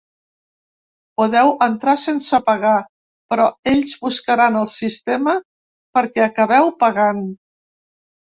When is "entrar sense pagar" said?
1.65-2.79